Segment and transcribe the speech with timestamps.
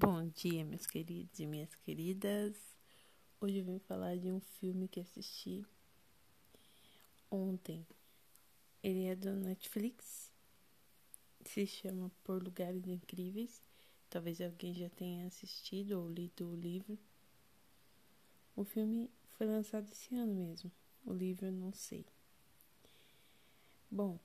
[0.00, 2.54] Bom dia, meus queridos e minhas queridas.
[3.40, 5.66] Hoje eu vim falar de um filme que assisti
[7.28, 7.84] ontem.
[8.80, 10.30] Ele é do Netflix.
[11.44, 13.60] Se chama Por Lugares Incríveis.
[14.08, 16.96] Talvez alguém já tenha assistido ou lido o livro.
[18.54, 20.70] O filme foi lançado esse ano mesmo.
[21.04, 22.06] O livro eu não sei.
[23.90, 24.16] Bom,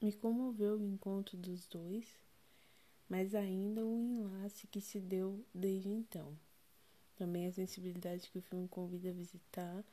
[0.00, 2.27] me comoveu o encontro dos dois
[3.08, 6.36] mas ainda o enlace que se deu desde então.
[7.16, 9.84] Também a sensibilidade que o filme convida a visitar,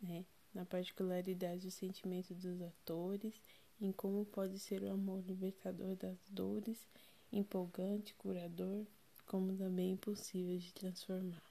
[0.00, 0.24] né,
[0.54, 3.34] na particularidade do sentimento dos atores,
[3.80, 6.86] em como pode ser o amor libertador das dores,
[7.32, 8.86] empolgante, curador,
[9.26, 11.42] como também impossível de transformar.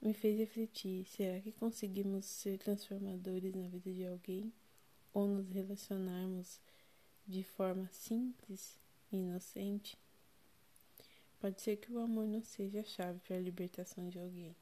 [0.00, 4.52] Me fez refletir: será que conseguimos ser transformadores na vida de alguém
[5.12, 6.60] ou nos relacionarmos
[7.26, 8.78] de forma simples
[9.12, 9.96] e inocente,
[11.40, 14.54] pode ser que o amor não seja a chave para a libertação de alguém.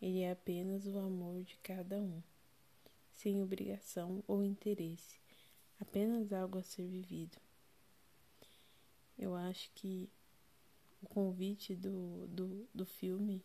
[0.00, 2.22] Ele é apenas o amor de cada um,
[3.12, 5.18] sem obrigação ou interesse,
[5.80, 7.38] apenas algo a ser vivido.
[9.18, 10.08] Eu acho que
[11.02, 13.42] o convite do, do, do filme,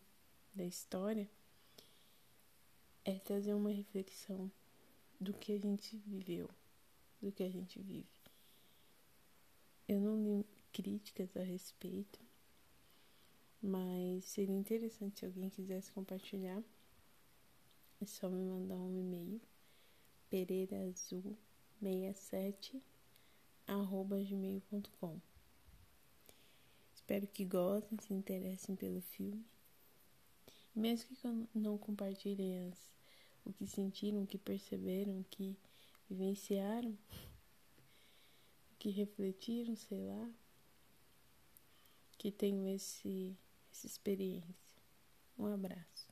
[0.54, 1.28] da história,
[3.04, 4.50] é trazer uma reflexão
[5.20, 6.48] do que a gente viveu,
[7.20, 8.06] do que a gente vive.
[9.86, 12.18] Eu não li críticas a respeito,
[13.60, 16.62] mas seria interessante se alguém quisesse compartilhar.
[18.00, 19.40] É só me mandar um e-mail
[20.30, 22.80] pereiraazul67
[23.66, 25.20] arroba gmail.com
[26.94, 29.44] Espero que gostem, se interessem pelo filme.
[30.74, 31.26] Mesmo que
[31.58, 32.78] não compartilhem as,
[33.46, 35.56] o que sentiram, o que perceberam, que
[36.08, 36.96] vivenciaram,
[38.78, 40.30] que refletiram, sei lá,
[42.16, 43.36] que tenham esse,
[43.70, 44.82] essa experiência.
[45.38, 46.07] Um abraço.